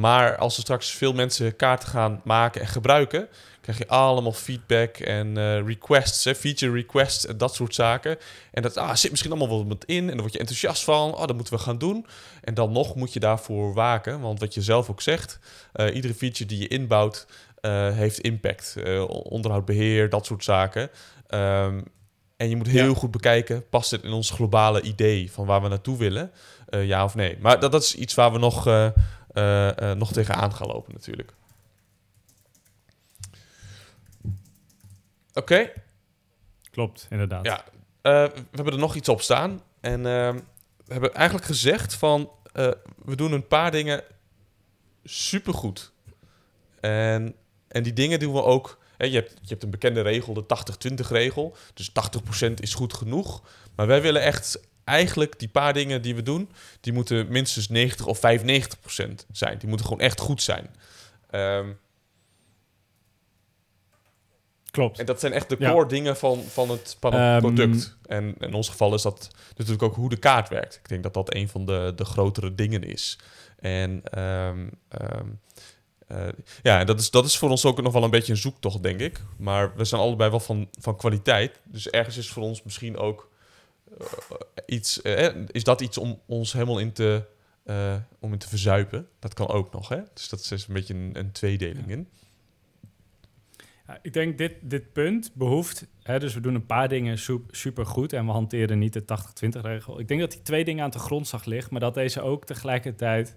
[0.00, 3.28] Maar als er straks veel mensen kaarten gaan maken en gebruiken,
[3.60, 8.16] krijg je allemaal feedback en uh, requests, hè, feature requests en dat soort zaken.
[8.52, 11.14] En dat ah, zit misschien allemaal wel wat in en dan word je enthousiast van,
[11.14, 12.06] oh, dat moeten we gaan doen.
[12.40, 15.38] En dan nog moet je daarvoor waken, want wat je zelf ook zegt,
[15.74, 17.26] uh, iedere feature die je inbouwt
[17.60, 18.76] uh, heeft impact.
[19.08, 20.90] onderhoud, beheer, dat soort zaken.
[21.28, 21.84] Um,
[22.36, 25.68] en je moet heel goed bekijken, past het in ons globale idee van waar we
[25.68, 26.30] naartoe willen,
[26.70, 27.36] ja of nee.
[27.40, 28.66] Maar dat, dat is iets waar we nog,
[29.96, 31.32] nog tegenaan gaan lopen natuurlijk.
[35.34, 35.72] Oké.
[36.70, 37.44] Klopt, inderdaad.
[37.44, 39.62] Ja, uh, we hebben er nog iets op staan.
[39.80, 42.30] En we hebben eigenlijk gezegd van...
[43.04, 44.04] We doen een paar dingen
[45.04, 45.92] supergoed.
[46.80, 47.34] En,
[47.68, 48.78] en die dingen doen we ook...
[48.96, 50.44] Hè, je, hebt, je hebt een bekende regel, de
[50.92, 51.56] 80-20 regel.
[51.74, 53.42] Dus 80% is goed genoeg.
[53.76, 56.50] Maar wij willen echt eigenlijk die paar dingen die we doen...
[56.80, 58.20] die moeten minstens 90 of 95%
[59.32, 59.58] zijn.
[59.58, 60.74] Die moeten gewoon echt goed zijn.
[61.30, 61.78] Um,
[64.70, 64.98] Klopt.
[64.98, 67.96] En dat zijn echt de core dingen van, van het, ehm, product.
[68.06, 70.74] En in ons geval is dat natuurlijk ook hoe de kaart werkt.
[70.74, 73.18] Ik denk dat dat een van de, de grotere dingen is.
[73.58, 74.70] En um,
[75.02, 75.40] um,
[76.12, 76.28] uh,
[76.62, 79.00] ja, dat is, dat is voor ons ook nog wel een beetje een zoektocht, denk
[79.00, 79.20] ik.
[79.38, 81.60] Maar we zijn allebei wel van, van kwaliteit.
[81.64, 83.29] Dus ergens is voor ons misschien ook
[84.66, 85.00] iets...
[85.02, 87.24] Uh, is dat iets om ons helemaal in te,
[88.18, 89.08] om in te verzuipen?
[89.18, 90.00] Dat kan ook nog, hè?
[90.14, 92.08] Dus dat is een beetje een, een tweedeling in
[94.02, 97.18] ik denk dit, dit punt behoeft, hè, dus we doen een paar dingen
[97.50, 99.04] super goed en we hanteren niet de
[99.56, 100.00] 80-20 regel.
[100.00, 103.36] Ik denk dat die twee dingen aan de grondslag ligt, maar dat deze ook tegelijkertijd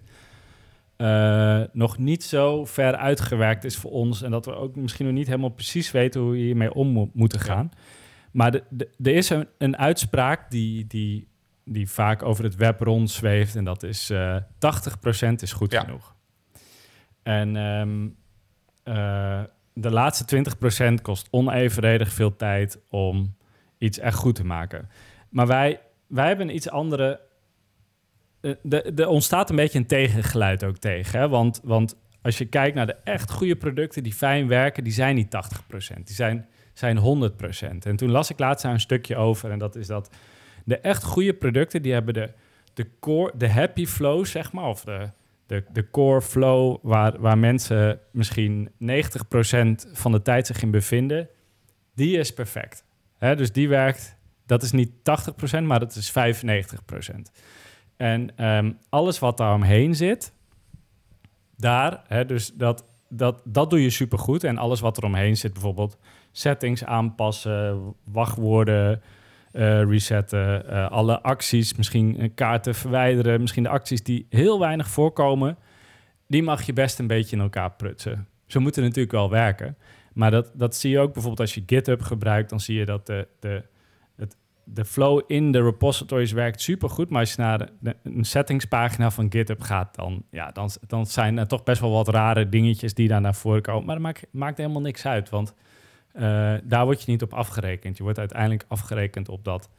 [0.97, 5.15] uh, nog niet zo ver uitgewerkt is voor ons en dat we ook misschien nog
[5.15, 7.71] niet helemaal precies weten hoe we hiermee om mo moeten gaan.
[8.33, 8.53] Maar
[9.03, 11.27] er is een, een uitspraak die, die,
[11.65, 14.43] die vaak over het web rondzweeft en dat is uh, eh,
[15.29, 15.79] 80% is goed ja.
[15.79, 16.15] genoeg.
[17.23, 18.15] En um,
[18.83, 19.41] uh,
[19.73, 20.43] de laatste
[20.97, 23.35] 20% kost onevenredig veel tijd om
[23.77, 24.89] iets echt goed te maken.
[25.29, 27.21] Maar wij, wij hebben een iets andere.
[28.41, 31.19] Eh, er ontstaat een beetje een tegengeluid ook tegen.
[31.19, 31.29] Hè?
[31.29, 35.15] Want, want als je kijkt naar de echt goede producten die fijn werken, die zijn
[35.15, 37.77] niet 80%, die zijn, zijn 100%.
[37.79, 40.09] En toen las ik laatst daar een stukje over en dat is dat
[40.65, 42.31] de echt goede producten, die hebben de,
[42.73, 45.09] de core, de happy flow, zeg maar, of de,
[45.45, 48.73] de, de core flow waar, waar mensen misschien 90%
[49.93, 51.29] van de tijd zich in bevinden,
[51.95, 52.85] die is perfect.
[53.17, 54.91] Hè, dus die werkt, dat is niet
[55.59, 57.15] 80%, maar dat is 95%.
[57.97, 60.33] En um, alles wat daaromheen zit,
[61.57, 64.43] daar, hè, dus dat, dat, dat doe je supergoed.
[64.43, 65.97] En alles wat er omheen zit, bijvoorbeeld
[66.33, 69.01] settings aanpassen, wachtwoorden,
[69.53, 75.57] uh, resetten, uh, alle acties, misschien kaarten verwijderen, misschien de acties die heel weinig voorkomen,
[76.27, 78.27] die mag je best een beetje in elkaar prutsen.
[78.45, 79.77] Ze moeten natuurlijk wel werken,
[80.13, 83.05] maar dat, dat zie je ook bijvoorbeeld als je GitHub gebruikt, dan zie je dat
[83.05, 83.63] de, de,
[84.15, 89.11] het, de flow in de repositories werkt supergoed, maar als je naar de, een settingspagina
[89.11, 92.93] van GitHub gaat, dan, ja, dan, dan zijn er toch best wel wat rare dingetjes
[92.93, 95.53] die daar naar voren komen, maar dat maakt, maakt helemaal niks uit, want
[96.13, 97.97] uh, daar word je niet op afgerekend.
[97.97, 99.69] Je wordt uiteindelijk afgerekend op dat,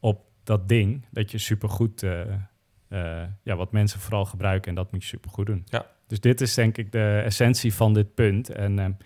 [0.00, 2.20] op dat ding dat je supergoed, uh,
[2.88, 5.64] uh, ja, wat mensen vooral gebruiken en dat moet je supergoed doen.
[5.66, 5.86] Ja.
[6.06, 8.50] Dus dit is denk ik de essentie van dit punt.
[8.50, 8.98] En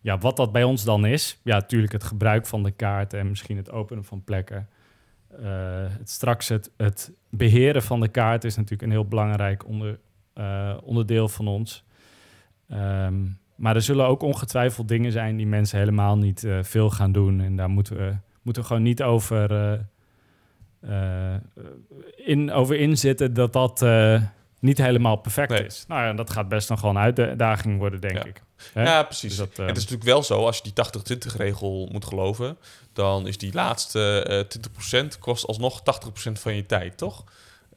[0.00, 3.28] ja, wat dat bij ons dan is, ja, natuurlijk het gebruik van de kaart en
[3.28, 4.68] misschien het openen van plekken.
[5.98, 9.98] het, straks het, het beheren van de kaart is natuurlijk een heel belangrijk onder,
[10.82, 11.84] onderdeel van ons.
[12.72, 17.12] Um, maar er zullen ook ongetwijfeld dingen zijn die mensen helemaal niet uh, veel gaan
[17.12, 17.40] doen.
[17.40, 21.40] En daar moeten we, moeten we gewoon niet over, uh, eh,
[22.16, 24.22] in, over inzitten dat dat eh,
[24.58, 25.64] niet helemaal perfect Nee.
[25.64, 25.84] is.
[25.88, 28.24] Nou ja, dat gaat best nog wel een uitdaging worden, denk Ja.
[28.24, 28.42] ik.
[28.72, 28.82] Hè?
[28.82, 29.36] Ja, precies.
[29.36, 32.04] Dus dat, En eh, het is natuurlijk wel zo, als je die 80-20 regel moet
[32.04, 32.58] geloven,
[32.92, 35.82] dan is die laatste eh 20% kost alsnog 80%
[36.32, 37.24] van je tijd, toch?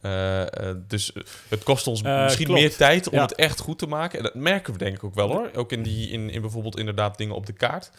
[0.02, 1.12] Eh, eh, dus
[1.48, 2.62] het kost ons Eh, misschien klopt.
[2.62, 3.22] meer tijd om Ja.
[3.22, 4.18] het echt goed te maken.
[4.18, 5.50] En dat merken we denk ik ook wel hoor.
[5.56, 7.92] Ook in, die, in, in bijvoorbeeld inderdaad dingen op de kaart.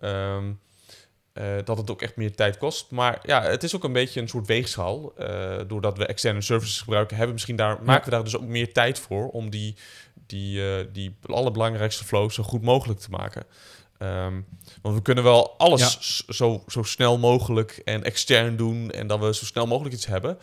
[0.00, 0.52] Ehm,
[1.32, 2.90] eh, dat het ook echt meer tijd kost.
[2.90, 5.12] Maar ja, het is ook een beetje een soort weegschaal.
[5.66, 8.72] Doordat we externe services gebruiken, hebben we misschien daar, maken we daar dus ook meer
[8.72, 9.76] tijd voor om die,
[10.26, 13.44] die, die allerbelangrijkste flow zo goed mogelijk te maken.
[13.98, 14.40] Ehm,
[14.82, 15.80] want we kunnen wel alles
[16.26, 16.32] Ja.
[16.32, 20.38] zo, zo snel mogelijk en extern doen en dat we zo snel mogelijk iets hebben.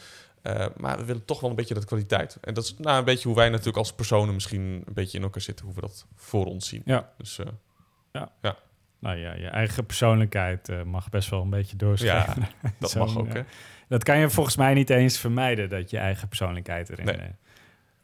[0.46, 2.38] Eh, maar we willen toch wel een beetje dat kwaliteit.
[2.42, 5.24] En dat is nou, een beetje hoe wij natuurlijk als personen misschien een beetje in
[5.24, 6.82] elkaar zitten, hoe we dat voor ons zien.
[6.86, 7.10] Ja.
[7.18, 7.46] Dus eh,
[9.00, 12.42] Nou ja, je eigen persoonlijkheid eh, mag best wel een beetje doorschrijven.
[12.64, 13.34] ja, dat mag ook.
[13.34, 13.42] Hè?
[13.88, 17.32] Dat kan je volgens mij niet eens vermijden, dat je eigen persoonlijkheid erin Nee.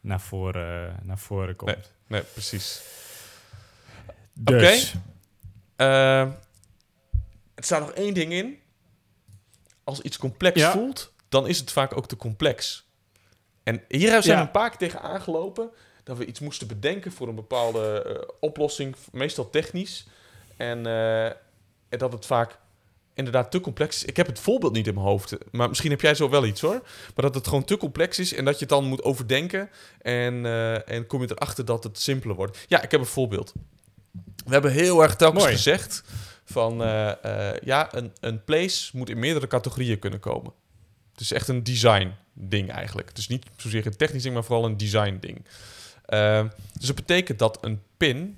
[0.02, 1.94] naar, voren, naar voren komt.
[2.08, 2.82] Nee, precies.
[4.34, 4.96] Dus,
[5.76, 8.60] Eh, er staat nog één ding in.
[9.84, 10.72] Als iets complex Ja.
[10.72, 12.86] voelt, dan is het vaak ook te complex.
[13.64, 14.36] En hier zijn Ja.
[14.36, 15.70] we een paar keer tegen aangelopen
[16.04, 20.08] dat we iets moesten bedenken voor een bepaalde eh, oplossing, meestal technisch.
[20.58, 22.58] En, eh, en dat het vaak
[23.14, 24.04] inderdaad te complex is.
[24.06, 26.62] Ik heb het voorbeeld niet in mijn hoofd, maar misschien heb jij zo wel iets
[26.62, 26.82] hoor.
[27.16, 29.70] Maar dat het gewoon te complex is en dat je het dan moet overdenken.
[30.02, 32.58] En, eh, en kom je erachter dat het simpeler wordt.
[32.68, 33.54] Ja, ik heb een voorbeeld.
[34.46, 35.56] We hebben heel erg telkens Mooi.
[35.56, 36.04] gezegd
[36.44, 36.78] van
[37.64, 40.54] ja, een, een place moet in meerdere categorieën kunnen komen.
[41.22, 43.16] Het is echt een design ding eigenlijk.
[43.16, 45.46] Dus niet zozeer een technisch ding, maar vooral een design ding.
[46.06, 48.34] Eh, dus dat betekent dat een pin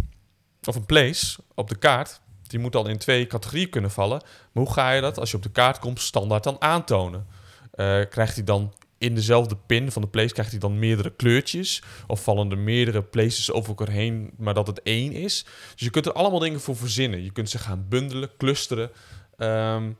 [0.64, 4.22] of een place op de kaart, die moet dan in twee categorieën kunnen vallen.
[4.52, 7.28] Maar hoe ga je dat als je op de kaart komt standaard dan aantonen?
[7.72, 11.84] Eh, krijgt hij dan in dezelfde pin van de place, krijgt hij dan meerdere kleurtjes?
[12.08, 15.46] Of vallen er meerdere places over elkaar heen, maar dat het één is?
[15.72, 17.24] Dus je kunt er allemaal dingen voor verzinnen.
[17.24, 18.92] Je kunt ze gaan bundelen, clusteren.
[19.38, 19.92] Ehm,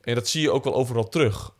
[0.00, 1.52] en dat zie je ook wel overal terug.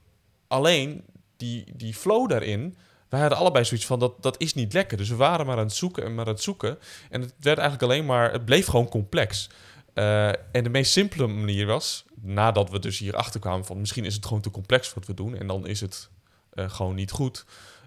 [0.48, 1.04] Alleen,
[1.37, 2.76] die, die flow daarin...
[3.09, 4.96] Wij hadden allebei zoiets van, dat, dat is niet lekker.
[4.96, 6.78] Dus we waren maar aan het zoeken en maar aan het zoeken.
[7.11, 8.33] En het werd eigenlijk alleen maar...
[8.33, 9.48] Het bleef gewoon complex.
[9.94, 12.04] Eh, en de meest simpele manier was...
[12.20, 13.80] Nadat we dus hierachter kwamen van...
[13.80, 15.37] Misschien is het gewoon te complex wat we doen.
[15.37, 16.11] En dan is het
[16.52, 17.44] eh, gewoon niet goed.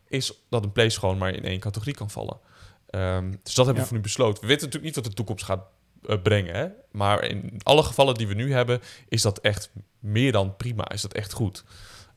[0.08, 2.40] Is dat een place gewoon maar in één categorie kan vallen.
[2.90, 3.82] Ehm, dus dat hebben Ja.
[3.82, 4.42] we voor nu besloten.
[4.42, 5.66] We weten natuurlijk niet wat de toekomst gaat
[6.06, 6.56] eh, brengen.
[6.56, 6.68] Hè?
[6.92, 8.82] Maar in alle gevallen die we nu hebben...
[9.10, 10.90] Is dat echt meer dan prima.
[10.90, 11.64] Is dat echt goed.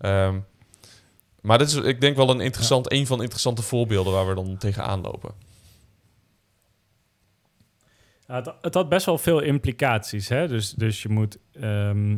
[0.01, 0.39] Ehm,
[1.41, 4.35] maar dit is, ik denk wel een interessant, een van de interessante voorbeelden waar we
[4.35, 5.35] dan tegenaan lopen.
[8.27, 10.29] Ja, het, het had best wel veel implicaties.
[10.29, 10.49] Hè?
[10.49, 12.17] Dus, dus je moet ehm,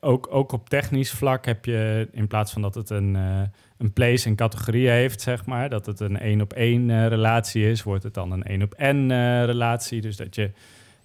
[0.00, 3.42] ook, ook op technisch vlak heb je in plaats van dat het een, eh,
[3.78, 7.70] een place en categorie heeft, zeg maar, dat het een één op één eh, relatie
[7.70, 10.00] is, wordt het dan een één op n eh, relatie.
[10.00, 10.50] Dus dat je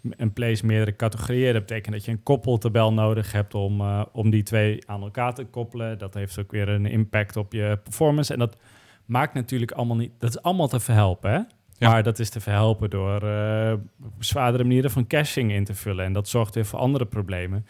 [0.10, 1.54] een place meerdere categorieën.
[1.54, 5.34] Dat betekent dat je een koppeltabel nodig hebt om, eh, om die twee aan elkaar
[5.34, 5.98] te koppelen.
[5.98, 8.34] Dat heeft ook weer een impact op je performance.
[8.34, 8.58] En dat
[9.06, 10.12] maakt natuurlijk allemaal niet.
[10.20, 11.32] Dat is allemaal te verhelpen.
[11.32, 11.40] Hè?
[11.78, 11.90] Ja.
[11.90, 13.74] Maar dat is te verhelpen door eh,
[14.20, 16.06] zwaardere manieren van caching in te vullen.
[16.06, 17.66] En dat zorgt weer voor andere problemen.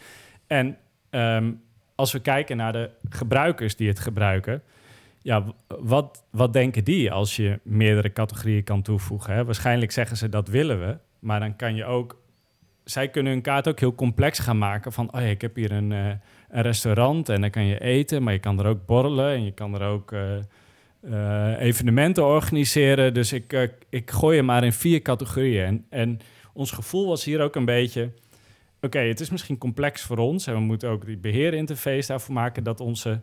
[0.48, 0.78] En
[1.10, 1.52] ehm,
[1.96, 4.62] als we kijken naar de gebruikers die het gebruiken.
[5.22, 9.34] Ja, wat, wat denken die als je meerdere categorieën kan toevoegen?
[9.34, 9.46] Hè?
[9.46, 10.98] Waarschijnlijk zeggen ze dat willen we.
[11.20, 12.24] Maar dan kan je ook.
[12.86, 14.92] Zij kunnen hun kaart ook heel complex gaan maken.
[14.92, 16.12] Van oh ja, ik heb hier een, eh,
[16.50, 19.74] restaurant en dan kan je eten, maar je kan er ook borrelen en je kan
[19.74, 20.38] er ook eh,
[21.02, 23.14] eh, evenementen organiseren.
[23.14, 25.66] Dus ik, ik gooi je maar in vier categorieën.
[25.66, 26.20] En, en
[26.54, 28.10] ons gevoel was hier ook een beetje.
[28.82, 32.64] Oké, het is misschien complex voor ons en we moeten ook die beheerinterface daarvoor maken
[32.64, 33.22] dat onze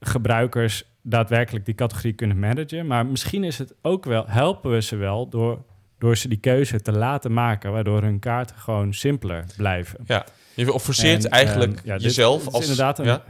[0.00, 2.86] gebruikers daadwerkelijk die categorie kunnen managen.
[2.86, 5.64] Maar misschien is het ook wel, helpen we ze wel door,
[5.98, 10.04] door ze die keuze te laten maken, waardoor hun kaarten gewoon simpeler blijven.
[10.54, 12.62] Je forceert En, eigenlijk ehm, ja, jezelf dit is als...
[12.62, 13.24] inderdaad een- ja?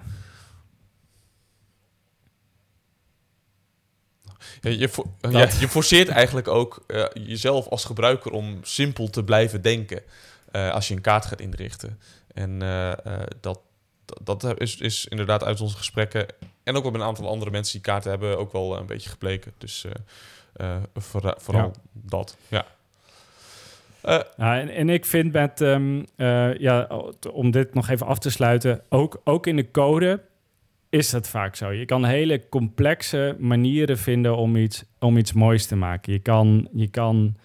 [4.61, 4.91] Ja, je,
[5.31, 10.03] ja, je forceert eigenlijk ook eh, jezelf als gebruiker om simpel te blijven denken
[10.53, 11.99] eh, als je een kaart gaat inrichten.
[12.35, 12.93] En eh,
[13.41, 13.61] dat,
[14.23, 16.27] dat, dat is, is inderdaad uit onze gesprekken
[16.63, 19.11] en ook wel met een aantal andere mensen die kaarten hebben ook wel een beetje
[19.11, 19.53] gebleken.
[19.59, 19.85] Dus
[20.57, 20.77] eh,
[21.37, 22.64] vooral, dat, ja.
[24.03, 26.88] Eh, Ja, en, en ik vind met, ehm, eh, ja,
[27.33, 30.21] om dit nog even af te sluiten, ook, ook in de code
[30.88, 31.71] is dat vaak zo.
[31.71, 36.12] Je kan hele complexe manieren vinden om iets, om iets moois te maken.
[36.12, 37.37] Je kan, je kan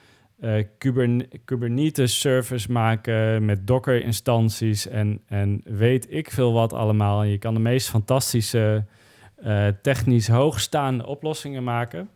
[0.78, 7.24] Kubern- Kubernetes service maken met Docker instanties en, en weet ik veel wat allemaal.
[7.24, 8.86] Je kan de meest fantastische
[9.82, 12.10] technisch hoogstaande oplossingen maken.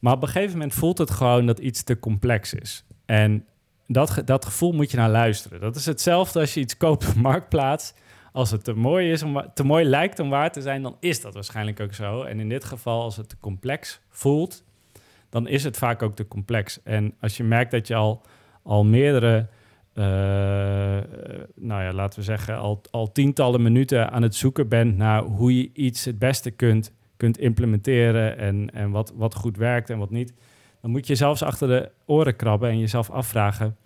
[0.00, 2.84] Maar op een gegeven moment voelt het gewoon dat iets te complex is.
[3.06, 3.44] En
[3.86, 5.60] dat, dat gevoel moet je naar luisteren.
[5.60, 7.94] Dat is hetzelfde als je iets koopt op Marktplaats.
[8.32, 11.20] Als het te mooi, is om, te mooi lijkt om waar te zijn, dan is
[11.20, 12.22] dat waarschijnlijk ook zo.
[12.22, 14.64] En in dit geval, als het te complex voelt,
[15.28, 16.82] dan is het vaak ook te complex.
[16.82, 18.22] En als je merkt dat je al,
[18.62, 19.46] al meerdere,
[19.94, 20.04] uh,
[21.54, 25.56] nou ja, laten we zeggen, al, al tientallen minuten aan het zoeken bent naar hoe
[25.56, 30.10] je iets het beste kunt, kunt implementeren en, en wat, wat goed werkt en wat
[30.10, 30.34] niet,
[30.80, 33.76] dan moet je zelfs achter de oren krabben en jezelf afvragen: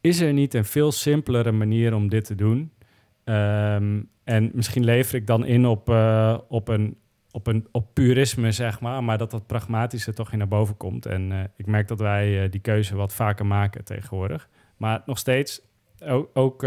[0.00, 2.72] is er niet een veel simpelere manier om dit te doen?
[3.24, 6.96] Ehm, en misschien lever ik dan in op, uh, op, een,
[7.30, 11.06] op, een, op purisme, zeg maar, maar dat dat pragmatische toch in naar boven komt.
[11.06, 14.48] En uh, ik merk dat wij uh, die keuze wat vaker maken tegenwoordig.
[14.76, 15.60] Maar nog steeds,
[16.04, 16.66] ook, ook,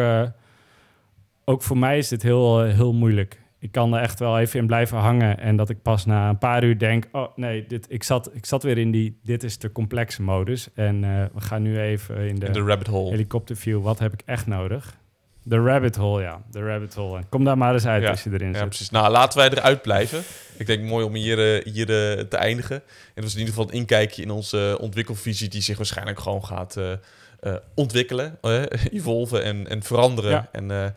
[1.45, 3.41] ook voor mij is dit heel, heel moeilijk.
[3.62, 6.38] Ik kan er echt wel even in blijven hangen en dat ik pas na een
[6.38, 9.58] paar uur denk: oh nee, dit, ik, zat, ik zat weer in die dit is
[9.58, 10.69] de complexe modus.
[10.74, 11.02] En
[11.34, 13.10] we gaan nu even in de, in de rabbit hole.
[13.10, 13.82] helikopterview.
[13.82, 15.00] Wat heb ik echt nodig?
[15.43, 16.41] De rabbit hole, ja.
[16.52, 17.21] De rabbit hole.
[17.30, 18.62] Kom daar maar eens uit als je erin zit.
[18.62, 18.89] Ja, precies.
[18.89, 20.24] Nou, laten wij eruit blijven.
[20.58, 22.76] Ik denk mooi om hier, uh, hier uh, te eindigen.
[22.76, 22.82] En
[23.13, 25.50] dat was in ieder geval een inkijkje in onze ontwikkelvisie...
[25.50, 28.38] die zich waarschijnlijk gewoon gaat uh, ontwikkelen,
[28.91, 30.32] evolven en, en veranderen.
[30.32, 30.50] Ja.
[30.52, 30.93] En,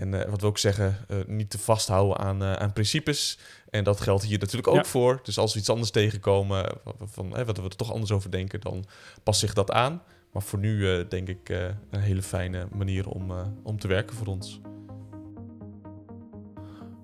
[0.00, 3.38] en wat we ook zeggen, niet te vasthouden aan, aan principes.
[3.70, 4.84] En dat geldt hier natuurlijk ook ja.
[4.84, 5.20] voor.
[5.22, 8.60] Dus als we iets anders tegenkomen, van, wat we er toch anders over denken...
[8.60, 8.84] dan
[9.22, 10.02] past zich dat aan.
[10.32, 11.48] Maar voor nu denk ik
[11.90, 13.32] een hele fijne manier om,
[13.62, 14.60] om te werken voor ons.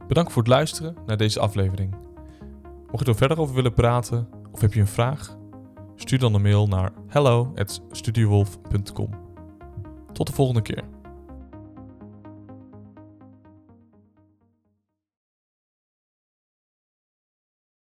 [0.08, 1.94] Bedankt voor het luisteren naar deze aflevering.
[2.90, 5.36] Mocht je er verder over willen praten of heb je een vraag,
[5.96, 9.10] stuur dan een mail naar hello@studiowolf.com.
[10.12, 10.95] Tot de volgende keer.